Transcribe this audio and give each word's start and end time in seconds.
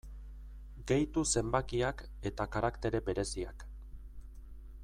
Gehitu 0.91 1.23
zenbakiak 1.33 2.03
eta 2.31 2.49
karaktere 2.57 3.05
bereziak. 3.11 3.71